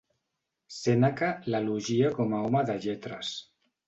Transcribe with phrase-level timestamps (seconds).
[0.77, 3.31] Sèneca l'elogia com a home de lletres.